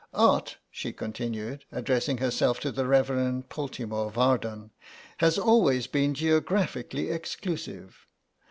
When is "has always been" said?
5.17-6.15